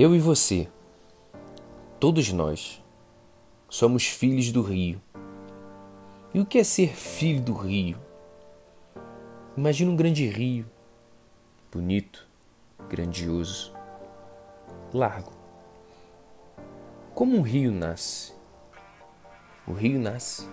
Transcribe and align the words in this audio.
Eu 0.00 0.14
e 0.14 0.20
você, 0.20 0.68
todos 1.98 2.32
nós, 2.32 2.80
somos 3.68 4.06
filhos 4.06 4.52
do 4.52 4.62
rio. 4.62 5.02
E 6.32 6.38
o 6.38 6.46
que 6.46 6.60
é 6.60 6.62
ser 6.62 6.94
filho 6.94 7.42
do 7.42 7.52
rio? 7.52 7.98
Imagina 9.56 9.90
um 9.90 9.96
grande 9.96 10.24
rio, 10.28 10.66
bonito, 11.72 12.28
grandioso, 12.88 13.74
largo. 14.94 15.32
Como 17.12 17.36
um 17.36 17.42
rio 17.42 17.72
nasce? 17.72 18.32
O 19.66 19.72
rio 19.72 19.98
nasce 19.98 20.48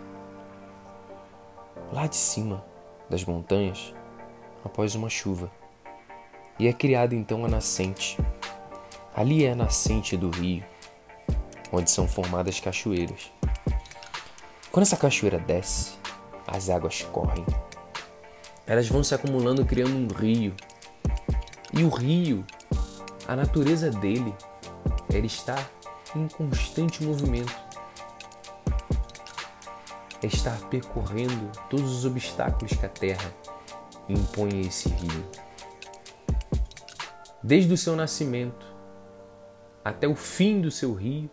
lá 1.94 2.08
de 2.08 2.16
cima 2.16 2.66
das 3.08 3.24
montanhas 3.24 3.94
após 4.64 4.96
uma 4.96 5.08
chuva 5.08 5.52
e 6.58 6.68
é 6.68 6.74
criada 6.74 7.14
então 7.14 7.46
a 7.46 7.48
nascente 7.48 8.18
Ali 9.16 9.46
é 9.46 9.54
a 9.54 9.56
nascente 9.56 10.18
do 10.18 10.30
rio, 10.30 10.62
onde 11.72 11.90
são 11.90 12.06
formadas 12.06 12.60
cachoeiras. 12.60 13.32
Quando 14.70 14.84
essa 14.84 14.98
cachoeira 14.98 15.40
desce, 15.40 15.94
as 16.46 16.70
águas 16.70 17.02
correm. 17.14 17.46
Elas 18.68 18.90
vão 18.90 19.06
se 19.06 19.16
acumulando, 19.16 19.64
criando 19.64 19.96
um 19.96 20.08
rio. 20.08 20.54
E 21.72 21.86
o 21.86 21.88
rio, 21.88 22.46
a 23.26 23.38
natureza 23.38 23.90
dele, 23.90 24.36
ele 25.10 25.28
está 25.28 25.56
em 26.14 26.28
constante 26.28 27.02
movimento. 27.02 27.56
É 30.22 30.28
estar 30.28 30.60
percorrendo 30.70 31.52
todos 31.70 31.90
os 31.90 32.06
obstáculos 32.06 32.74
que 32.74 32.86
a 32.86 32.90
terra 32.90 33.34
impõe 34.10 34.56
a 34.56 34.68
esse 34.68 34.90
rio. 34.90 35.26
Desde 37.42 37.74
o 37.74 37.78
seu 37.78 37.96
nascimento, 37.96 38.75
até 39.86 40.08
o 40.08 40.16
fim 40.16 40.60
do 40.62 40.72
seu 40.72 40.96
rio 40.96 41.30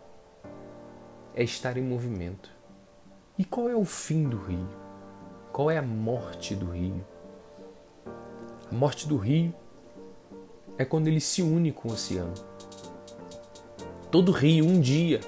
é 1.33 1.43
estar 1.43 1.75
em 1.75 1.81
movimento. 1.81 2.51
E 3.35 3.43
qual 3.43 3.67
é 3.67 3.75
o 3.75 3.83
fim 3.83 4.29
do 4.29 4.37
rio? 4.37 4.69
Qual 5.51 5.71
é 5.71 5.79
a 5.79 5.81
morte 5.81 6.53
do 6.53 6.69
rio? 6.69 7.03
A 8.71 8.75
morte 8.75 9.07
do 9.07 9.17
rio 9.17 9.51
é 10.77 10.85
quando 10.85 11.07
ele 11.07 11.19
se 11.19 11.41
une 11.41 11.71
com 11.71 11.89
o 11.89 11.93
oceano. 11.93 12.35
Todo 14.11 14.31
rio, 14.31 14.67
um 14.67 14.79
dia, 14.79 15.19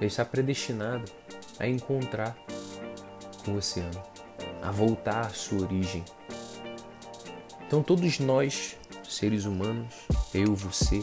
está 0.00 0.24
predestinado 0.24 1.04
a 1.58 1.66
encontrar 1.66 2.34
com 3.44 3.52
o 3.52 3.56
oceano, 3.56 4.02
a 4.62 4.70
voltar 4.70 5.26
à 5.26 5.28
sua 5.28 5.60
origem. 5.60 6.02
Então, 7.66 7.82
todos 7.82 8.18
nós, 8.18 8.78
seres 9.04 9.44
humanos, 9.44 9.94
eu, 10.32 10.54
você, 10.54 11.02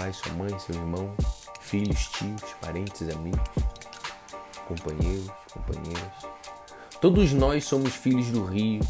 pai, 0.00 0.14
sua 0.14 0.32
mãe, 0.32 0.58
seu 0.58 0.74
irmão, 0.74 1.14
filhos, 1.60 2.08
tios, 2.08 2.54
parentes, 2.58 3.06
amigos, 3.10 3.40
companheiros, 4.66 5.30
companheiras. 5.52 6.26
Todos 7.02 7.34
nós 7.34 7.66
somos 7.66 7.94
filhos 7.94 8.28
do 8.28 8.46
rio. 8.46 8.80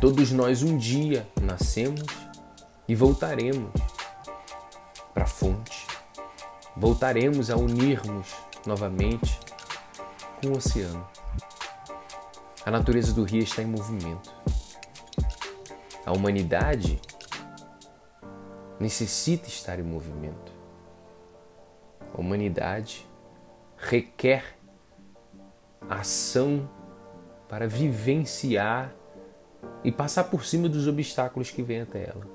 Todos 0.00 0.32
nós 0.32 0.64
um 0.64 0.76
dia 0.76 1.28
nascemos 1.40 2.02
e 2.88 2.94
voltaremos 2.96 3.70
para 5.14 5.22
a 5.22 5.26
fonte. 5.26 5.86
Voltaremos 6.76 7.48
a 7.48 7.56
unirmos 7.56 8.34
novamente 8.66 9.38
com 10.40 10.48
o 10.48 10.56
oceano. 10.56 11.06
A 12.66 12.70
natureza 12.72 13.12
do 13.12 13.22
rio 13.22 13.44
está 13.44 13.62
em 13.62 13.66
movimento. 13.66 14.34
A 16.04 16.10
humanidade 16.10 17.00
necessita 18.82 19.48
estar 19.48 19.78
em 19.78 19.82
movimento. 19.82 20.52
A 22.12 22.20
humanidade 22.20 23.08
requer 23.76 24.58
ação 25.88 26.68
para 27.48 27.66
vivenciar 27.66 28.94
e 29.84 29.92
passar 29.92 30.24
por 30.24 30.44
cima 30.44 30.68
dos 30.68 30.86
obstáculos 30.88 31.50
que 31.50 31.62
vêm 31.62 31.82
até 31.82 32.08
ela. 32.08 32.26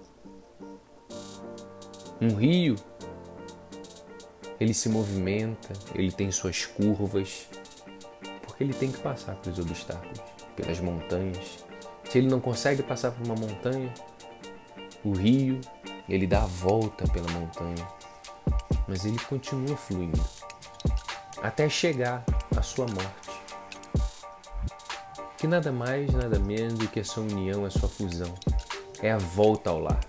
Um 2.20 2.34
rio, 2.34 2.76
ele 4.60 4.74
se 4.74 4.90
movimenta, 4.90 5.74
ele 5.94 6.12
tem 6.12 6.32
suas 6.32 6.66
curvas, 6.66 7.48
porque 8.42 8.64
ele 8.64 8.74
tem 8.74 8.92
que 8.92 9.00
passar 9.00 9.36
pelos 9.36 9.60
obstáculos, 9.60 10.20
pelas 10.56 10.80
montanhas. 10.80 11.64
Se 12.06 12.18
ele 12.18 12.28
não 12.28 12.40
consegue 12.40 12.82
passar 12.82 13.12
por 13.12 13.26
uma 13.26 13.36
montanha, 13.36 13.94
o 15.04 15.12
rio 15.12 15.60
ele 16.10 16.26
dá 16.26 16.44
a 16.44 16.46
volta 16.46 17.06
pela 17.12 17.30
montanha, 17.32 17.88
mas 18.88 19.06
ele 19.06 19.20
continua 19.20 19.76
fluindo 19.76 20.24
até 21.42 21.68
chegar 21.70 22.24
à 22.56 22.62
sua 22.62 22.86
morte. 22.86 23.28
Que 25.38 25.48
nada 25.48 25.72
mais, 25.72 26.12
nada 26.14 26.40
menos 26.40 26.74
do 26.76 26.88
que 26.88 27.00
a 27.00 27.04
sua 27.04 27.24
união, 27.24 27.66
a 27.66 27.70
sua 27.70 27.88
fusão, 27.88 28.34
é 29.02 29.12
a 29.12 29.18
volta 29.18 29.70
ao 29.70 29.80
lar. 29.80 30.00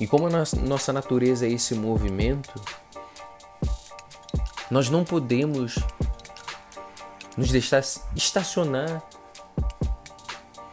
E 0.00 0.06
como 0.06 0.26
a 0.26 0.30
nossa 0.30 0.92
natureza 0.92 1.46
é 1.46 1.50
esse 1.50 1.74
movimento, 1.74 2.60
nós 4.70 4.88
não 4.88 5.04
podemos 5.04 5.76
nos 7.36 7.50
deixar 7.50 7.82
estacionar 8.16 9.02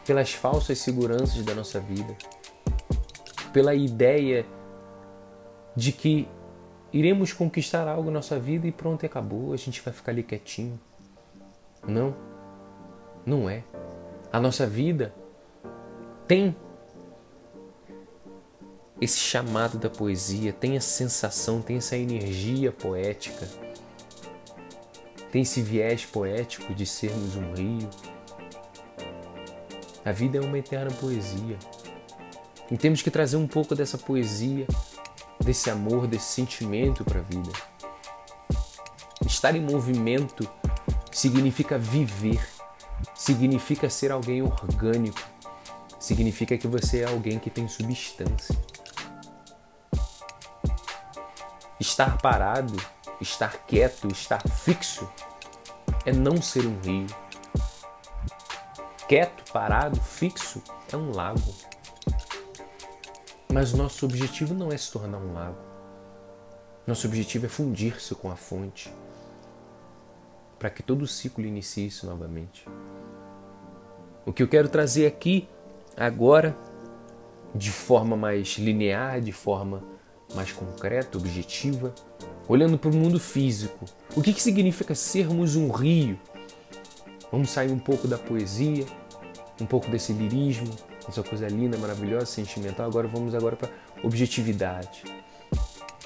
pelas 0.04 0.32
falsas 0.32 0.78
seguranças 0.78 1.44
da 1.44 1.54
nossa 1.54 1.78
vida 1.78 2.16
pela 3.52 3.74
ideia 3.74 4.46
de 5.76 5.92
que 5.92 6.28
iremos 6.92 7.32
conquistar 7.32 7.86
algo 7.88 8.06
na 8.06 8.18
nossa 8.18 8.38
vida 8.38 8.66
e 8.66 8.72
pronto, 8.72 9.04
acabou, 9.06 9.52
a 9.52 9.56
gente 9.56 9.80
vai 9.80 9.92
ficar 9.92 10.12
ali 10.12 10.22
quietinho. 10.22 10.78
Não, 11.86 12.14
não 13.24 13.48
é. 13.48 13.62
A 14.32 14.40
nossa 14.40 14.66
vida 14.66 15.14
tem 16.26 16.54
esse 19.00 19.18
chamado 19.18 19.78
da 19.78 19.88
poesia, 19.88 20.52
tem 20.52 20.76
essa 20.76 20.88
sensação, 20.88 21.62
tem 21.62 21.78
essa 21.78 21.96
energia 21.96 22.70
poética, 22.70 23.48
tem 25.32 25.42
esse 25.42 25.62
viés 25.62 26.04
poético 26.04 26.74
de 26.74 26.84
sermos 26.84 27.36
um 27.36 27.54
rio. 27.54 27.88
A 30.04 30.12
vida 30.12 30.38
é 30.38 30.40
uma 30.40 30.58
eterna 30.58 30.90
poesia. 30.92 31.58
E 32.70 32.78
temos 32.78 33.02
que 33.02 33.10
trazer 33.10 33.36
um 33.36 33.48
pouco 33.48 33.74
dessa 33.74 33.98
poesia, 33.98 34.66
desse 35.42 35.68
amor, 35.68 36.06
desse 36.06 36.26
sentimento 36.26 37.04
para 37.04 37.18
a 37.18 37.22
vida. 37.22 37.50
Estar 39.26 39.56
em 39.56 39.60
movimento 39.60 40.48
significa 41.10 41.78
viver, 41.78 42.40
significa 43.14 43.90
ser 43.90 44.12
alguém 44.12 44.42
orgânico, 44.42 45.20
significa 45.98 46.56
que 46.56 46.68
você 46.68 47.00
é 47.00 47.08
alguém 47.08 47.38
que 47.38 47.50
tem 47.50 47.66
substância. 47.66 48.56
Estar 51.80 52.18
parado, 52.18 52.76
estar 53.20 53.64
quieto, 53.66 54.08
estar 54.08 54.42
fixo 54.48 55.10
é 56.04 56.12
não 56.12 56.40
ser 56.40 56.66
um 56.66 56.78
rio. 56.80 57.06
Quieto, 59.08 59.50
parado, 59.52 60.00
fixo 60.00 60.62
é 60.92 60.96
um 60.96 61.10
lago. 61.10 61.69
Mas 63.52 63.72
nosso 63.72 64.06
objetivo 64.06 64.54
não 64.54 64.70
é 64.70 64.76
se 64.76 64.92
tornar 64.92 65.18
um 65.18 65.32
lago. 65.32 65.58
Nosso 66.86 67.06
objetivo 67.06 67.46
é 67.46 67.48
fundir-se 67.48 68.14
com 68.14 68.30
a 68.30 68.36
fonte, 68.36 68.92
para 70.58 70.70
que 70.70 70.82
todo 70.82 71.02
o 71.02 71.06
ciclo 71.06 71.44
inicie-se 71.44 72.06
novamente. 72.06 72.66
O 74.24 74.32
que 74.32 74.42
eu 74.42 74.48
quero 74.48 74.68
trazer 74.68 75.06
aqui, 75.06 75.48
agora, 75.96 76.56
de 77.52 77.72
forma 77.72 78.16
mais 78.16 78.56
linear, 78.56 79.20
de 79.20 79.32
forma 79.32 79.82
mais 80.34 80.52
concreta, 80.52 81.18
objetiva, 81.18 81.92
olhando 82.46 82.78
para 82.78 82.90
o 82.90 82.94
mundo 82.94 83.18
físico. 83.18 83.84
O 84.14 84.22
que, 84.22 84.32
que 84.32 84.42
significa 84.42 84.94
sermos 84.94 85.56
um 85.56 85.70
rio? 85.70 86.18
Vamos 87.32 87.50
sair 87.50 87.72
um 87.72 87.78
pouco 87.78 88.06
da 88.06 88.16
poesia, 88.16 88.86
um 89.60 89.66
pouco 89.66 89.90
desse 89.90 90.12
lirismo, 90.12 90.70
essa 91.10 91.22
coisa 91.22 91.46
linda, 91.48 91.76
maravilhosa, 91.76 92.26
sentimental. 92.26 92.86
Agora 92.86 93.06
vamos 93.06 93.34
agora 93.34 93.56
para 93.56 93.68
objetividade. 94.02 95.04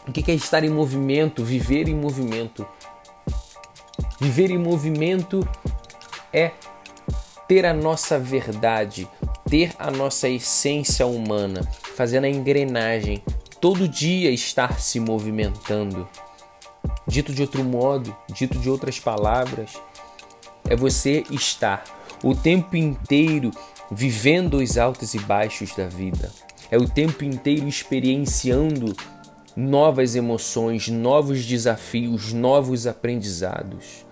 O 0.06 0.12
que 0.12 0.30
é 0.30 0.34
estar 0.34 0.64
em 0.64 0.70
movimento, 0.70 1.44
viver 1.44 1.88
em 1.88 1.94
movimento? 1.94 2.66
Viver 4.20 4.50
em 4.50 4.58
movimento 4.58 5.46
é 6.32 6.50
ter 7.48 7.64
a 7.64 7.72
nossa 7.72 8.18
verdade, 8.18 9.08
ter 9.48 9.72
a 9.78 9.90
nossa 9.90 10.28
essência 10.28 11.06
humana, 11.06 11.62
fazendo 11.94 12.24
a 12.24 12.28
engrenagem, 12.28 13.22
todo 13.60 13.88
dia 13.88 14.30
estar 14.30 14.80
se 14.80 14.98
movimentando. 14.98 16.08
Dito 17.06 17.32
de 17.32 17.42
outro 17.42 17.62
modo, 17.62 18.14
dito 18.28 18.58
de 18.58 18.68
outras 18.68 18.98
palavras, 18.98 19.78
é 20.68 20.74
você 20.74 21.24
estar 21.30 21.84
o 22.22 22.34
tempo 22.34 22.76
inteiro 22.76 23.50
vivendo 23.94 24.54
os 24.54 24.76
altos 24.76 25.14
e 25.14 25.18
baixos 25.20 25.74
da 25.74 25.86
vida, 25.86 26.30
é 26.68 26.76
o 26.76 26.88
tempo 26.88 27.22
inteiro 27.24 27.68
experienciando 27.68 28.94
novas 29.56 30.16
emoções, 30.16 30.88
novos 30.88 31.46
desafios, 31.46 32.32
novos 32.32 32.88
aprendizados. 32.88 34.04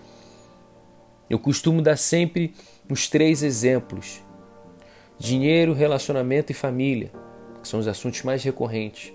Eu 1.29 1.37
costumo 1.37 1.81
dar 1.81 1.97
sempre 1.97 2.53
os 2.89 3.09
três 3.09 3.43
exemplos: 3.43 4.21
dinheiro, 5.19 5.73
relacionamento 5.73 6.53
e 6.53 6.55
família, 6.55 7.11
que 7.61 7.67
são 7.67 7.79
os 7.79 7.87
assuntos 7.87 8.21
mais 8.23 8.41
recorrentes. 8.41 9.11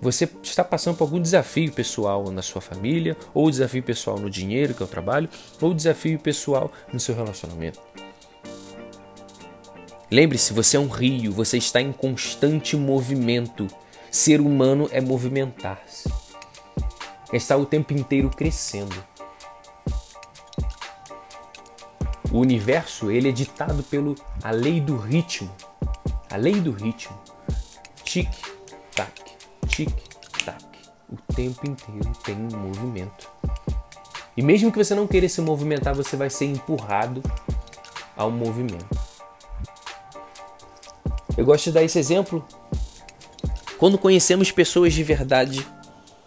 Você 0.00 0.28
está 0.42 0.64
passando 0.64 0.96
por 0.96 1.04
algum 1.04 1.20
desafio 1.20 1.70
pessoal 1.70 2.32
na 2.32 2.42
sua 2.42 2.60
família, 2.60 3.16
ou 3.32 3.50
desafio 3.50 3.82
pessoal 3.82 4.18
no 4.18 4.30
dinheiro, 4.30 4.74
que 4.74 4.82
é 4.82 4.86
o 4.86 4.88
trabalho, 4.88 5.28
ou 5.60 5.74
desafio 5.74 6.18
pessoal 6.18 6.72
no 6.92 6.98
seu 6.98 7.14
relacionamento. 7.14 7.78
Lembre-se, 10.10 10.52
você 10.52 10.76
é 10.76 10.80
um 10.80 10.88
rio, 10.88 11.30
você 11.30 11.56
está 11.56 11.80
em 11.80 11.92
constante 11.92 12.76
movimento. 12.76 13.68
Ser 14.10 14.40
humano 14.40 14.88
é 14.90 15.00
movimentar-se. 15.00 16.12
É 17.32 17.36
estar 17.36 17.56
o 17.56 17.64
tempo 17.64 17.92
inteiro 17.92 18.28
crescendo. 18.28 19.04
O 22.32 22.38
universo 22.38 23.08
ele 23.08 23.28
é 23.28 23.32
ditado 23.32 23.84
pelo 23.84 24.16
a 24.42 24.50
lei 24.50 24.80
do 24.80 24.96
ritmo. 24.96 25.48
A 26.28 26.36
lei 26.36 26.54
do 26.54 26.72
ritmo. 26.72 27.16
Tic, 28.02 28.30
tac, 28.96 29.12
tic, 29.68 29.94
tac. 30.44 30.64
O 31.08 31.32
tempo 31.34 31.68
inteiro 31.68 32.12
tem 32.24 32.34
um 32.34 32.56
movimento. 32.56 33.30
E 34.36 34.42
mesmo 34.42 34.72
que 34.72 34.78
você 34.78 34.92
não 34.92 35.06
queira 35.06 35.28
se 35.28 35.40
movimentar, 35.40 35.94
você 35.94 36.16
vai 36.16 36.30
ser 36.30 36.46
empurrado 36.46 37.22
ao 38.16 38.28
movimento. 38.28 39.09
Eu 41.36 41.44
gosto 41.44 41.64
de 41.64 41.72
dar 41.72 41.82
esse 41.82 41.98
exemplo 41.98 42.44
quando 43.78 43.96
conhecemos 43.96 44.50
pessoas 44.50 44.92
de 44.92 45.02
verdade, 45.02 45.66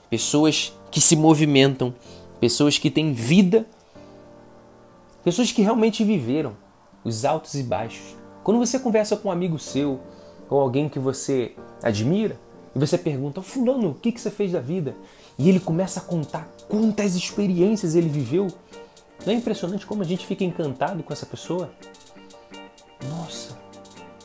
pessoas 0.10 0.74
que 0.90 1.00
se 1.00 1.16
movimentam, 1.16 1.94
pessoas 2.40 2.78
que 2.78 2.90
têm 2.90 3.14
vida, 3.14 3.66
pessoas 5.24 5.52
que 5.52 5.62
realmente 5.62 6.04
viveram 6.04 6.56
os 7.04 7.26
altos 7.26 7.54
e 7.54 7.64
baixos. 7.64 8.16
Quando 8.44 8.58
você 8.58 8.80
conversa 8.80 9.16
com 9.16 9.30
um 9.30 9.32
amigo 9.32 9.60
seu 9.60 10.00
ou 10.50 10.60
alguém 10.60 10.90
que 10.90 11.00
você 11.00 11.54
admira 11.82 12.40
e 12.76 12.80
você 12.80 12.98
pergunta, 12.98 13.42
Fulano, 13.42 13.92
o 13.92 13.96
que, 13.96 14.12
que 14.12 14.20
você 14.20 14.32
fez 14.32 14.52
da 14.52 14.60
vida? 14.60 14.96
E 15.38 15.48
ele 15.48 15.60
começa 15.60 16.00
a 16.00 16.04
contar 16.04 16.50
quantas 16.68 17.16
experiências 17.16 17.96
ele 17.96 18.10
viveu. 18.10 18.48
Não 19.26 19.34
é 19.34 19.36
impressionante 19.36 19.86
como 19.86 20.02
a 20.02 20.06
gente 20.06 20.26
fica 20.26 20.44
encantado 20.44 21.04
com 21.04 21.14
essa 21.14 21.26
pessoa? 21.26 21.72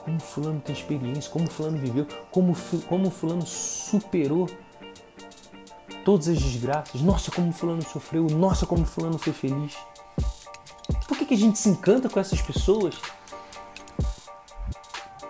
Como 0.08 0.20
fulano 0.20 0.60
tem 0.60 0.74
experiência, 0.74 1.30
como 1.30 1.50
fulano 1.50 1.76
viveu, 1.76 2.06
como, 2.30 2.56
como 2.88 3.10
fulano 3.10 3.46
superou 3.46 4.48
todas 6.02 6.28
as 6.28 6.38
desgraças. 6.38 7.02
Nossa, 7.02 7.30
como 7.30 7.52
fulano 7.52 7.82
sofreu, 7.82 8.24
nossa, 8.24 8.64
como 8.64 8.86
fulano 8.86 9.18
foi 9.18 9.34
feliz. 9.34 9.76
Por 11.06 11.18
que, 11.18 11.26
que 11.26 11.34
a 11.34 11.36
gente 11.36 11.58
se 11.58 11.68
encanta 11.68 12.08
com 12.08 12.18
essas 12.18 12.40
pessoas? 12.40 12.94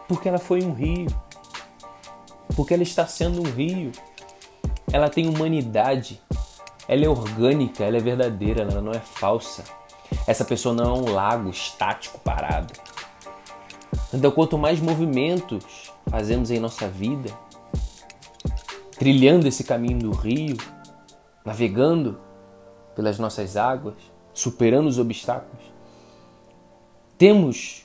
Porque 0.07 0.29
ela 0.29 0.39
foi 0.39 0.63
um 0.63 0.73
rio. 0.73 1.09
Porque 2.55 2.73
ela 2.73 2.85
está 2.85 3.05
sendo 3.05 3.41
um 3.41 3.51
rio. 3.51 3.91
Ela 4.93 5.11
tem 5.11 5.29
humanidade. 5.29 6.23
Ela 6.87 7.05
é 7.05 7.09
orgânica, 7.09 7.83
ela 7.83 7.97
é 7.97 8.01
verdadeira, 8.01 8.63
ela 8.63 8.81
não 8.81 8.93
é 8.93 9.01
falsa. 9.01 9.65
Essa 10.25 10.45
pessoa 10.45 10.73
não 10.73 10.85
é 10.85 11.01
um 11.01 11.13
lago 11.13 11.51
estático 11.51 12.21
parado. 12.21 12.73
Então, 14.13 14.31
quanto 14.31 14.57
mais 14.57 14.81
movimentos 14.81 15.93
fazemos 16.07 16.51
em 16.51 16.59
nossa 16.59 16.89
vida, 16.89 17.31
trilhando 18.99 19.47
esse 19.47 19.65
caminho 19.65 19.99
do 19.99 20.11
rio, 20.11 20.57
navegando 21.45 22.19
pelas 22.95 23.19
nossas 23.19 23.57
águas, 23.57 23.95
superando 24.33 24.87
os 24.87 24.99
obstáculos, 24.99 25.63
temos 27.17 27.85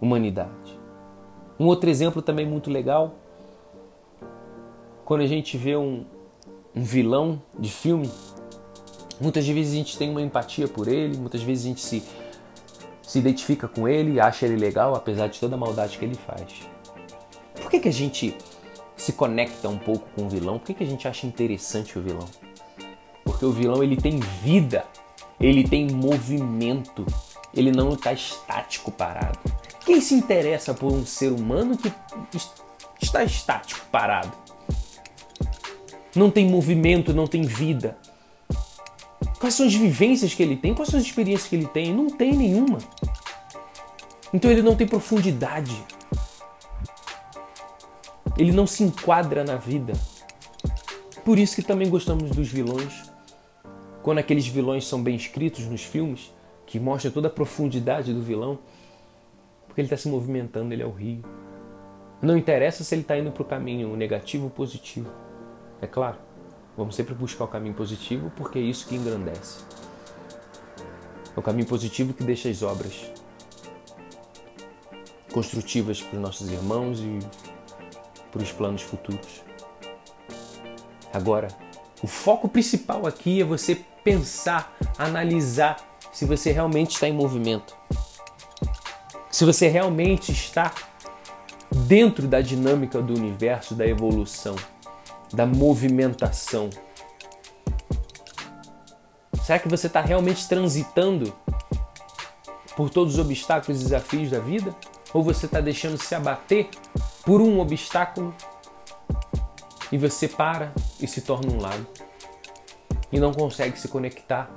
humanidade. 0.00 0.78
Um 1.58 1.66
outro 1.66 1.88
exemplo 1.88 2.20
também 2.20 2.46
muito 2.46 2.70
legal, 2.70 3.14
quando 5.04 5.20
a 5.20 5.26
gente 5.26 5.56
vê 5.56 5.76
um, 5.76 6.04
um 6.74 6.82
vilão 6.82 7.40
de 7.58 7.70
filme, 7.70 8.10
muitas 9.20 9.46
vezes 9.46 9.72
a 9.72 9.76
gente 9.76 9.96
tem 9.96 10.10
uma 10.10 10.22
empatia 10.22 10.66
por 10.66 10.88
ele, 10.88 11.16
muitas 11.16 11.42
vezes 11.42 11.64
a 11.64 11.68
gente 11.68 11.80
se 11.80 12.02
se 13.06 13.18
identifica 13.18 13.68
com 13.68 13.86
ele, 13.86 14.18
acha 14.18 14.46
ele 14.46 14.56
legal, 14.56 14.94
apesar 14.94 15.28
de 15.28 15.38
toda 15.38 15.54
a 15.54 15.58
maldade 15.58 15.98
que 15.98 16.04
ele 16.04 16.14
faz. 16.14 16.62
Por 17.54 17.70
que, 17.70 17.78
que 17.80 17.88
a 17.88 17.92
gente 17.92 18.36
se 18.96 19.12
conecta 19.12 19.68
um 19.68 19.78
pouco 19.78 20.08
com 20.14 20.26
o 20.26 20.28
vilão? 20.28 20.58
Por 20.58 20.66
que, 20.66 20.74
que 20.74 20.84
a 20.84 20.86
gente 20.86 21.06
acha 21.06 21.26
interessante 21.26 21.98
o 21.98 22.02
vilão? 22.02 22.26
Porque 23.22 23.44
o 23.44 23.52
vilão 23.52 23.82
ele 23.82 23.96
tem 23.96 24.18
vida, 24.42 24.84
ele 25.38 25.68
tem 25.68 25.86
movimento, 25.88 27.04
ele 27.54 27.70
não 27.70 27.92
está 27.92 28.12
estático 28.12 28.90
parado. 28.90 29.38
Quem 29.84 30.00
se 30.00 30.14
interessa 30.14 30.72
por 30.72 30.90
um 30.90 31.04
ser 31.04 31.30
humano 31.30 31.76
que 31.76 31.92
está 33.02 33.22
estático 33.22 33.84
parado? 33.92 34.32
Não 36.16 36.30
tem 36.30 36.48
movimento, 36.48 37.12
não 37.12 37.26
tem 37.26 37.42
vida. 37.42 37.98
Quais 39.44 39.56
são 39.56 39.66
as 39.66 39.74
vivências 39.74 40.32
que 40.32 40.42
ele 40.42 40.56
tem? 40.56 40.72
Quais 40.72 40.88
são 40.88 40.98
as 40.98 41.04
experiências 41.04 41.46
que 41.46 41.54
ele 41.54 41.66
tem? 41.66 41.92
Não 41.92 42.08
tem 42.08 42.32
nenhuma. 42.32 42.78
Então 44.32 44.50
ele 44.50 44.62
não 44.62 44.74
tem 44.74 44.86
profundidade. 44.86 45.84
Ele 48.38 48.52
não 48.52 48.66
se 48.66 48.82
enquadra 48.82 49.44
na 49.44 49.56
vida. 49.56 49.92
Por 51.26 51.38
isso 51.38 51.56
que 51.56 51.62
também 51.62 51.90
gostamos 51.90 52.30
dos 52.30 52.48
vilões. 52.48 53.12
Quando 54.02 54.16
aqueles 54.16 54.46
vilões 54.46 54.86
são 54.86 55.02
bem 55.02 55.14
escritos 55.14 55.66
nos 55.66 55.84
filmes, 55.84 56.32
que 56.64 56.80
mostra 56.80 57.10
toda 57.10 57.28
a 57.28 57.30
profundidade 57.30 58.14
do 58.14 58.22
vilão, 58.22 58.58
porque 59.66 59.82
ele 59.82 59.88
está 59.88 59.98
se 59.98 60.08
movimentando, 60.08 60.72
ele 60.72 60.82
é 60.82 60.86
o 60.86 60.90
rio. 60.90 61.22
Não 62.22 62.34
interessa 62.34 62.82
se 62.82 62.94
ele 62.94 63.02
está 63.02 63.18
indo 63.18 63.30
para 63.30 63.42
o 63.42 63.44
caminho 63.44 63.94
negativo 63.94 64.44
ou 64.44 64.50
positivo. 64.50 65.10
É 65.82 65.86
claro. 65.86 66.23
Vamos 66.76 66.96
sempre 66.96 67.14
buscar 67.14 67.44
o 67.44 67.48
caminho 67.48 67.74
positivo 67.74 68.32
porque 68.36 68.58
é 68.58 68.62
isso 68.62 68.86
que 68.88 68.96
engrandece. 68.96 69.64
É 71.36 71.38
o 71.38 71.42
caminho 71.42 71.66
positivo 71.66 72.12
que 72.12 72.24
deixa 72.24 72.48
as 72.48 72.62
obras 72.62 73.10
construtivas 75.32 76.00
para 76.00 76.16
os 76.16 76.22
nossos 76.22 76.50
irmãos 76.50 77.00
e 77.00 77.18
para 78.30 78.42
os 78.42 78.50
planos 78.50 78.82
futuros. 78.82 79.42
Agora, 81.12 81.48
o 82.02 82.06
foco 82.06 82.48
principal 82.48 83.06
aqui 83.06 83.40
é 83.40 83.44
você 83.44 83.76
pensar, 84.02 84.76
analisar 84.98 85.76
se 86.12 86.24
você 86.24 86.50
realmente 86.50 86.94
está 86.94 87.08
em 87.08 87.12
movimento. 87.12 87.76
Se 89.30 89.44
você 89.44 89.68
realmente 89.68 90.32
está 90.32 90.72
dentro 91.70 92.26
da 92.26 92.40
dinâmica 92.40 93.00
do 93.00 93.14
universo, 93.14 93.74
da 93.74 93.86
evolução 93.86 94.56
da 95.34 95.44
movimentação? 95.44 96.70
Será 99.42 99.58
que 99.58 99.68
você 99.68 99.88
está 99.88 100.00
realmente 100.00 100.48
transitando 100.48 101.34
por 102.76 102.88
todos 102.88 103.14
os 103.14 103.18
obstáculos 103.18 103.80
e 103.80 103.84
desafios 103.84 104.30
da 104.30 104.38
vida? 104.38 104.74
Ou 105.12 105.22
você 105.22 105.46
está 105.46 105.60
deixando 105.60 105.98
se 105.98 106.14
abater 106.14 106.68
por 107.24 107.40
um 107.40 107.60
obstáculo 107.60 108.34
e 109.92 109.98
você 109.98 110.26
para 110.26 110.72
e 111.00 111.06
se 111.06 111.20
torna 111.20 111.52
um 111.52 111.60
lago 111.60 111.86
e 113.12 113.20
não 113.20 113.32
consegue 113.32 113.78
se 113.78 113.86
conectar 113.86 114.50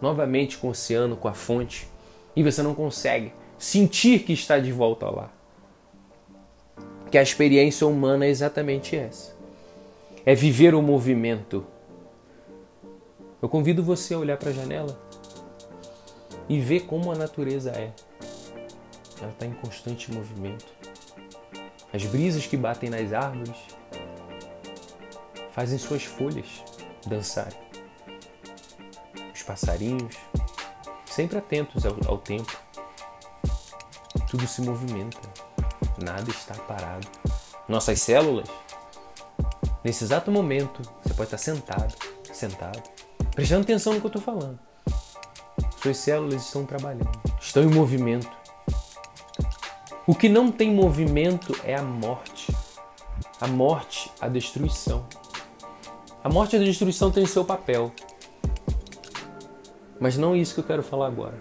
novamente 0.00 0.58
com 0.58 0.68
o 0.68 0.70
oceano, 0.70 1.16
com 1.16 1.28
a 1.28 1.34
fonte 1.34 1.88
e 2.36 2.42
você 2.42 2.62
não 2.62 2.74
consegue 2.74 3.32
sentir 3.58 4.20
que 4.20 4.32
está 4.32 4.58
de 4.58 4.70
volta 4.70 5.10
lá? 5.10 5.30
Que 7.10 7.18
a 7.18 7.22
experiência 7.22 7.86
humana 7.86 8.24
é 8.24 8.28
exatamente 8.28 8.96
essa 8.96 9.33
é 10.26 10.34
viver 10.34 10.74
o 10.74 10.80
movimento. 10.80 11.66
Eu 13.42 13.48
convido 13.48 13.82
você 13.82 14.14
a 14.14 14.18
olhar 14.18 14.38
para 14.38 14.50
a 14.50 14.52
janela 14.52 14.98
e 16.48 16.58
ver 16.58 16.80
como 16.86 17.12
a 17.12 17.14
natureza 17.14 17.70
é. 17.72 17.92
Ela 19.20 19.30
está 19.30 19.46
em 19.46 19.52
constante 19.52 20.10
movimento. 20.12 20.66
As 21.92 22.04
brisas 22.06 22.46
que 22.46 22.56
batem 22.56 22.88
nas 22.88 23.12
árvores 23.12 23.56
fazem 25.52 25.78
suas 25.78 26.04
folhas 26.04 26.64
dançarem. 27.06 27.58
Os 29.32 29.42
passarinhos, 29.42 30.16
sempre 31.04 31.38
atentos 31.38 31.84
ao, 31.84 31.96
ao 32.06 32.18
tempo, 32.18 32.58
tudo 34.28 34.46
se 34.48 34.62
movimenta, 34.62 35.20
nada 36.02 36.28
está 36.30 36.54
parado. 36.54 37.06
Nossas 37.68 38.00
células 38.00 38.48
Nesse 39.84 40.02
exato 40.02 40.32
momento, 40.32 40.80
você 41.02 41.12
pode 41.12 41.26
estar 41.26 41.36
sentado, 41.36 41.94
sentado, 42.32 42.82
prestando 43.34 43.64
atenção 43.64 43.92
no 43.92 44.00
que 44.00 44.06
eu 44.06 44.08
estou 44.08 44.22
falando. 44.22 44.58
Suas 45.82 45.98
células 45.98 46.46
estão 46.46 46.64
trabalhando, 46.64 47.10
estão 47.38 47.62
em 47.62 47.68
movimento. 47.68 48.30
O 50.06 50.14
que 50.14 50.26
não 50.26 50.50
tem 50.50 50.72
movimento 50.72 51.54
é 51.62 51.74
a 51.74 51.82
morte. 51.82 52.50
a 53.38 53.46
morte, 53.46 54.10
a 54.18 54.26
destruição. 54.26 55.06
A 56.22 56.30
morte 56.30 56.56
e 56.56 56.58
a 56.58 56.64
destruição 56.64 57.10
têm 57.10 57.26
seu 57.26 57.44
papel. 57.44 57.92
Mas 60.00 60.16
não 60.16 60.34
é 60.34 60.38
isso 60.38 60.54
que 60.54 60.60
eu 60.60 60.64
quero 60.64 60.82
falar 60.82 61.08
agora. 61.08 61.38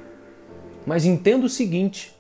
Mas 0.86 1.06
entenda 1.06 1.46
o 1.46 1.50
seguinte: 1.50 2.14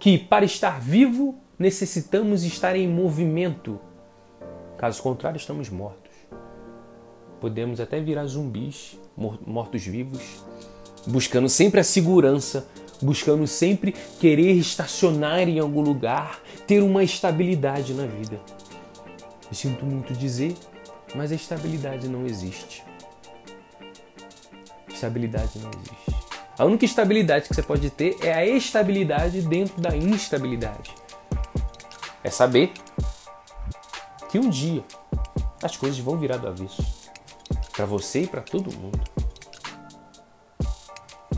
que 0.00 0.18
para 0.18 0.44
estar 0.44 0.80
vivo 0.80 1.38
necessitamos 1.56 2.42
estar 2.42 2.74
em 2.74 2.88
movimento. 2.88 3.80
Caso 4.84 5.02
contrário, 5.02 5.38
estamos 5.38 5.70
mortos. 5.70 6.12
Podemos 7.40 7.80
até 7.80 7.98
virar 8.00 8.26
zumbis, 8.26 8.98
mortos-vivos, 9.16 10.44
buscando 11.06 11.48
sempre 11.48 11.80
a 11.80 11.82
segurança, 11.82 12.68
buscando 13.00 13.46
sempre 13.46 13.92
querer 14.20 14.52
estacionar 14.52 15.48
em 15.48 15.58
algum 15.58 15.80
lugar, 15.80 16.38
ter 16.66 16.82
uma 16.82 17.02
estabilidade 17.02 17.94
na 17.94 18.04
vida. 18.04 18.38
Eu 19.48 19.54
sinto 19.54 19.86
muito 19.86 20.12
dizer, 20.12 20.54
mas 21.14 21.32
a 21.32 21.34
estabilidade 21.34 22.06
não 22.06 22.26
existe. 22.26 22.84
Estabilidade 24.90 25.58
não 25.60 25.70
existe. 25.70 26.14
A 26.58 26.64
única 26.66 26.84
estabilidade 26.84 27.48
que 27.48 27.54
você 27.54 27.62
pode 27.62 27.88
ter 27.88 28.18
é 28.20 28.34
a 28.34 28.44
estabilidade 28.44 29.40
dentro 29.40 29.80
da 29.80 29.96
instabilidade. 29.96 30.94
É 32.22 32.28
saber 32.28 32.70
que 34.34 34.38
um 34.40 34.50
dia 34.50 34.82
as 35.62 35.76
coisas 35.76 35.96
vão 36.00 36.18
virar 36.18 36.38
do 36.38 36.48
avesso 36.48 36.82
para 37.70 37.86
você 37.86 38.22
e 38.22 38.26
para 38.26 38.40
todo 38.40 38.76
mundo. 38.76 39.00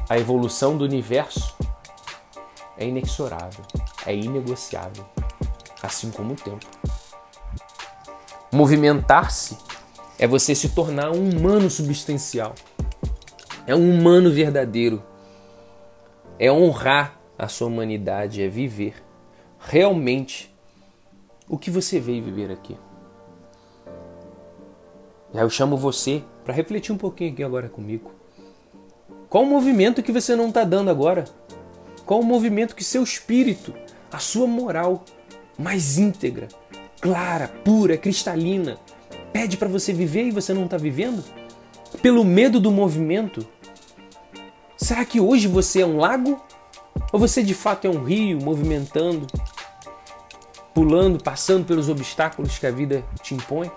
A 0.08 0.16
evolução 0.16 0.78
do 0.78 0.84
universo 0.84 1.54
é 2.78 2.86
inexorável, 2.86 3.62
é 4.06 4.16
inegociável, 4.16 5.06
assim 5.82 6.10
como 6.10 6.32
o 6.32 6.36
tempo. 6.36 6.64
Movimentar-se 8.50 9.58
é 10.18 10.26
você 10.26 10.54
se 10.54 10.70
tornar 10.70 11.10
um 11.10 11.28
humano 11.28 11.68
substancial. 11.68 12.54
É 13.66 13.76
um 13.76 13.90
humano 13.90 14.32
verdadeiro. 14.32 15.02
É 16.38 16.50
honrar 16.50 17.20
a 17.38 17.46
sua 17.46 17.66
humanidade, 17.66 18.42
é 18.42 18.48
viver 18.48 18.94
realmente 19.60 20.50
o 21.46 21.58
que 21.58 21.70
você 21.70 22.00
veio 22.00 22.24
viver 22.24 22.50
aqui. 22.50 22.74
Aí 25.34 25.40
eu 25.40 25.50
chamo 25.50 25.76
você 25.76 26.22
para 26.44 26.54
refletir 26.54 26.92
um 26.92 26.96
pouquinho 26.96 27.32
aqui 27.32 27.42
agora 27.42 27.68
comigo. 27.68 28.12
Qual 29.28 29.44
o 29.44 29.46
movimento 29.46 30.02
que 30.02 30.12
você 30.12 30.36
não 30.36 30.48
está 30.48 30.64
dando 30.64 30.90
agora? 30.90 31.24
Qual 32.04 32.20
o 32.20 32.24
movimento 32.24 32.76
que 32.76 32.84
seu 32.84 33.02
espírito, 33.02 33.74
a 34.12 34.18
sua 34.18 34.46
moral 34.46 35.04
mais 35.58 35.98
íntegra, 35.98 36.48
clara, 37.00 37.48
pura, 37.48 37.96
cristalina, 37.96 38.78
pede 39.32 39.56
para 39.56 39.68
você 39.68 39.92
viver 39.92 40.24
e 40.24 40.30
você 40.30 40.54
não 40.54 40.64
está 40.64 40.76
vivendo? 40.76 41.24
Pelo 42.00 42.24
medo 42.24 42.60
do 42.60 42.70
movimento? 42.70 43.46
Será 44.76 45.04
que 45.04 45.20
hoje 45.20 45.48
você 45.48 45.80
é 45.80 45.86
um 45.86 45.96
lago? 45.96 46.40
Ou 47.12 47.18
você 47.18 47.42
de 47.42 47.54
fato 47.54 47.86
é 47.86 47.90
um 47.90 48.04
rio 48.04 48.38
movimentando, 48.40 49.26
pulando, 50.72 51.22
passando 51.22 51.64
pelos 51.64 51.88
obstáculos 51.88 52.58
que 52.58 52.66
a 52.66 52.70
vida 52.70 53.04
te 53.22 53.34
impõe? 53.34 53.70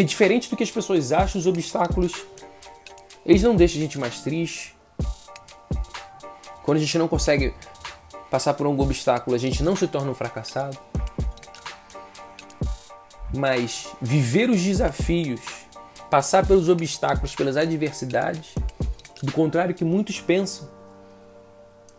Porque 0.00 0.08
diferente 0.08 0.48
do 0.48 0.56
que 0.56 0.62
as 0.62 0.70
pessoas 0.70 1.12
acham, 1.12 1.38
os 1.38 1.46
obstáculos 1.46 2.24
eles 3.26 3.42
não 3.42 3.54
deixam 3.54 3.78
a 3.78 3.82
gente 3.82 3.98
mais 3.98 4.22
triste. 4.22 4.74
Quando 6.62 6.78
a 6.78 6.80
gente 6.80 6.96
não 6.96 7.06
consegue 7.06 7.52
passar 8.30 8.54
por 8.54 8.64
algum 8.64 8.82
obstáculo, 8.82 9.36
a 9.36 9.38
gente 9.38 9.62
não 9.62 9.76
se 9.76 9.86
torna 9.86 10.10
um 10.10 10.14
fracassado. 10.14 10.78
Mas 13.36 13.88
viver 14.00 14.48
os 14.48 14.62
desafios, 14.62 15.42
passar 16.08 16.46
pelos 16.46 16.70
obstáculos, 16.70 17.34
pelas 17.34 17.58
adversidades, 17.58 18.54
do 19.22 19.32
contrário 19.32 19.74
que 19.74 19.84
muitos 19.84 20.18
pensam, 20.18 20.66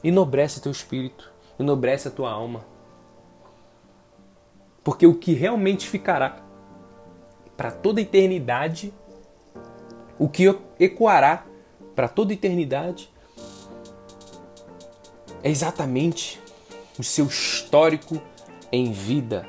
enobrece 0.04 0.60
teu 0.60 0.72
espírito, 0.72 1.32
enobrece 1.60 2.08
a 2.08 2.12
tua 2.12 2.32
alma. 2.32 2.66
Porque 4.84 5.06
o 5.06 5.14
que 5.14 5.34
realmente 5.34 5.88
ficará 5.88 6.50
para 7.62 7.70
toda 7.70 8.02
eternidade, 8.02 8.92
o 10.18 10.28
que 10.28 10.52
ecoará 10.80 11.46
para 11.96 12.08
toda 12.08 12.34
eternidade, 12.34 13.14
é 15.44 15.50
exatamente 15.52 16.42
o 16.98 17.04
seu 17.04 17.28
histórico 17.28 18.20
em 18.72 18.92
vida. 18.92 19.46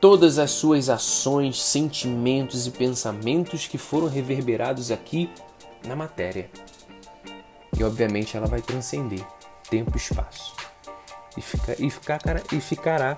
Todas 0.00 0.36
as 0.36 0.50
suas 0.50 0.88
ações, 0.88 1.62
sentimentos 1.62 2.66
e 2.66 2.72
pensamentos 2.72 3.68
que 3.68 3.78
foram 3.78 4.08
reverberados 4.08 4.90
aqui 4.90 5.30
na 5.86 5.94
matéria. 5.94 6.50
E 7.78 7.84
obviamente 7.84 8.36
ela 8.36 8.48
vai 8.48 8.60
transcender 8.60 9.24
tempo 9.70 9.92
e 9.94 9.96
espaço. 9.96 10.56
E, 11.36 11.40
fica, 11.40 11.76
e, 11.78 11.88
ficar, 11.88 12.20
e 12.52 12.60
ficará 12.60 13.16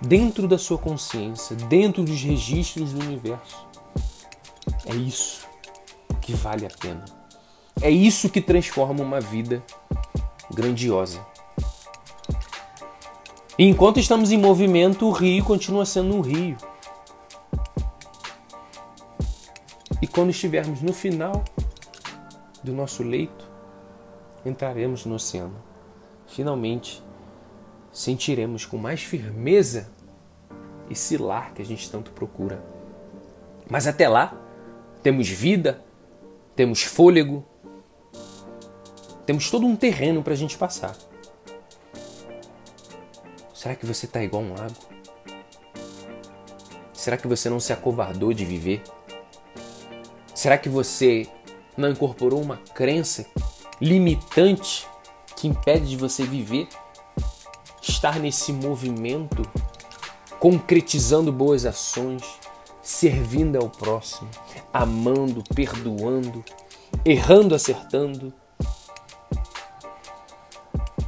dentro 0.00 0.46
da 0.48 0.58
sua 0.58 0.78
consciência, 0.78 1.56
dentro 1.56 2.02
dos 2.02 2.20
registros 2.22 2.92
do 2.92 3.00
universo. 3.00 3.66
É 4.86 4.94
isso 4.94 5.46
que 6.20 6.32
vale 6.32 6.66
a 6.66 6.70
pena. 6.70 7.04
É 7.80 7.90
isso 7.90 8.28
que 8.28 8.40
transforma 8.40 9.02
uma 9.02 9.20
vida 9.20 9.62
grandiosa. 10.52 11.24
E 13.58 13.64
enquanto 13.64 14.00
estamos 14.00 14.32
em 14.32 14.38
movimento, 14.38 15.06
o 15.06 15.12
rio 15.12 15.44
continua 15.44 15.84
sendo 15.84 16.16
um 16.16 16.20
rio. 16.20 16.56
E 20.02 20.06
quando 20.06 20.30
estivermos 20.30 20.82
no 20.82 20.92
final 20.92 21.44
do 22.62 22.72
nosso 22.72 23.02
leito, 23.02 23.48
entraremos 24.44 25.06
no 25.06 25.14
oceano. 25.14 25.56
Finalmente, 26.26 27.02
sentiremos 27.94 28.66
com 28.66 28.76
mais 28.76 29.02
firmeza 29.02 29.88
esse 30.90 31.16
lar 31.16 31.54
que 31.54 31.62
a 31.62 31.64
gente 31.64 31.88
tanto 31.88 32.10
procura. 32.10 32.62
Mas 33.70 33.86
até 33.86 34.08
lá, 34.08 34.36
temos 35.02 35.28
vida, 35.28 35.82
temos 36.56 36.82
fôlego, 36.82 37.44
temos 39.24 39.50
todo 39.50 39.64
um 39.64 39.76
terreno 39.76 40.22
para 40.22 40.34
a 40.34 40.36
gente 40.36 40.58
passar. 40.58 40.94
Será 43.54 43.74
que 43.74 43.86
você 43.86 44.04
está 44.04 44.22
igual 44.22 44.42
um 44.42 44.54
lago? 44.54 44.74
Será 46.92 47.16
que 47.16 47.28
você 47.28 47.48
não 47.48 47.60
se 47.60 47.72
acovardou 47.72 48.34
de 48.34 48.44
viver? 48.44 48.82
Será 50.34 50.58
que 50.58 50.68
você 50.68 51.26
não 51.76 51.90
incorporou 51.90 52.42
uma 52.42 52.56
crença 52.56 53.24
limitante 53.80 54.86
que 55.36 55.46
impede 55.46 55.88
de 55.90 55.96
você 55.96 56.24
viver? 56.24 56.68
Estar 58.04 58.20
nesse 58.20 58.52
movimento, 58.52 59.40
concretizando 60.38 61.32
boas 61.32 61.64
ações, 61.64 62.38
servindo 62.82 63.56
ao 63.56 63.70
próximo, 63.70 64.30
amando, 64.70 65.42
perdoando, 65.54 66.44
errando, 67.02 67.54
acertando, 67.54 68.30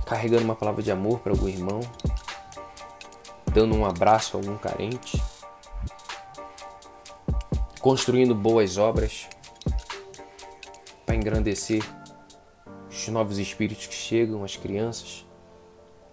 carregando 0.06 0.44
uma 0.44 0.56
palavra 0.56 0.82
de 0.82 0.90
amor 0.90 1.18
para 1.18 1.32
algum 1.32 1.50
irmão, 1.50 1.80
dando 3.52 3.76
um 3.76 3.84
abraço 3.84 4.34
a 4.34 4.40
algum 4.40 4.56
carente, 4.56 5.22
construindo 7.78 8.34
boas 8.34 8.78
obras 8.78 9.28
para 11.04 11.14
engrandecer 11.14 11.84
os 12.88 13.06
novos 13.08 13.36
espíritos 13.36 13.86
que 13.86 13.94
chegam, 13.94 14.42
as 14.42 14.56
crianças, 14.56 15.25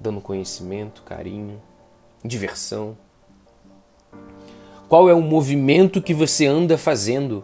dando 0.04 0.20
conhecimento, 0.20 1.02
carinho, 1.04 1.62
diversão. 2.24 2.98
Qual 4.90 5.10
é 5.10 5.14
o 5.14 5.22
movimento 5.22 6.02
que 6.02 6.14
você 6.14 6.46
anda 6.46 6.78
fazendo? 6.78 7.44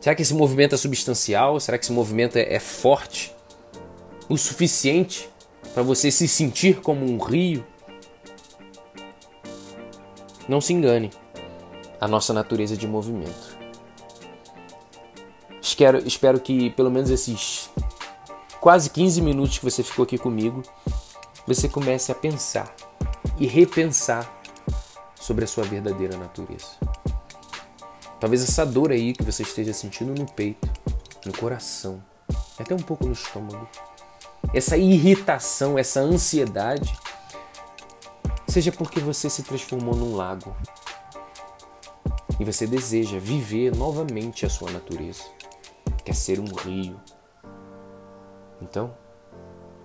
Será 0.00 0.16
que 0.16 0.22
esse 0.22 0.34
movimento 0.34 0.74
é 0.74 0.78
substancial? 0.78 1.60
Será 1.60 1.78
que 1.78 1.84
esse 1.84 1.92
movimento 1.92 2.36
é, 2.36 2.54
é 2.54 2.58
forte 2.58 3.32
o 4.28 4.36
suficiente 4.36 5.30
para 5.72 5.82
você 5.84 6.10
se 6.10 6.26
sentir 6.26 6.80
como 6.80 7.06
um 7.06 7.18
rio? 7.18 7.64
Não 10.48 10.60
se 10.60 10.72
engane, 10.72 11.10
a 12.00 12.08
nossa 12.08 12.34
natureza 12.34 12.76
de 12.76 12.86
movimento. 12.86 13.56
Espero, 15.62 15.98
espero 16.04 16.40
que 16.40 16.70
pelo 16.70 16.90
menos 16.90 17.10
esses 17.10 17.70
quase 18.60 18.90
15 18.90 19.22
minutos 19.22 19.58
que 19.58 19.64
você 19.64 19.82
ficou 19.82 20.02
aqui 20.02 20.18
comigo, 20.18 20.62
você 21.46 21.68
comece 21.68 22.12
a 22.12 22.14
pensar 22.14 22.74
e 23.38 23.46
repensar 23.46 24.40
sobre 25.14 25.44
a 25.44 25.48
sua 25.48 25.64
verdadeira 25.64 26.16
natureza. 26.16 26.78
Talvez 28.20 28.42
essa 28.42 28.66
dor 28.66 28.92
aí 28.92 29.14
que 29.14 29.24
você 29.24 29.42
esteja 29.42 29.72
sentindo 29.72 30.14
no 30.14 30.30
peito, 30.30 30.68
no 31.24 31.32
coração, 31.32 32.02
até 32.58 32.74
um 32.74 32.78
pouco 32.78 33.06
no 33.06 33.12
estômago, 33.12 33.66
essa 34.52 34.76
irritação, 34.76 35.78
essa 35.78 36.00
ansiedade, 36.00 36.94
seja 38.46 38.70
porque 38.70 39.00
você 39.00 39.30
se 39.30 39.42
transformou 39.42 39.96
num 39.96 40.14
lago 40.14 40.54
e 42.38 42.44
você 42.44 42.66
deseja 42.66 43.18
viver 43.18 43.74
novamente 43.74 44.44
a 44.44 44.50
sua 44.50 44.70
natureza, 44.70 45.22
quer 46.04 46.14
ser 46.14 46.38
um 46.38 46.54
rio. 46.54 47.00
Então, 48.62 48.94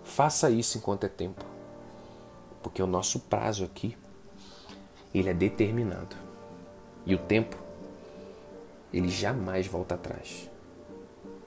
faça 0.03 0.49
isso 0.49 0.77
enquanto 0.77 1.05
é 1.05 1.09
tempo, 1.09 1.43
porque 2.61 2.81
o 2.81 2.87
nosso 2.87 3.19
prazo 3.21 3.63
aqui 3.63 3.97
ele 5.13 5.29
é 5.29 5.33
determinado 5.33 6.15
e 7.05 7.15
o 7.15 7.17
tempo 7.17 7.55
ele 8.91 9.09
jamais 9.09 9.67
volta 9.67 9.95
atrás. 9.95 10.49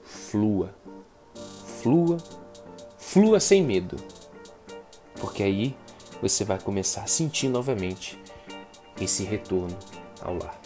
Flua, 0.03 0.73
flua, 1.65 2.17
flua 2.97 3.39
sem 3.39 3.63
medo, 3.63 3.95
porque 5.19 5.43
aí 5.43 5.77
você 6.21 6.43
vai 6.43 6.59
começar 6.59 7.03
a 7.03 7.07
sentir 7.07 7.47
novamente 7.47 8.21
esse 8.99 9.23
retorno 9.23 9.77
ao 10.21 10.33
lar. 10.33 10.58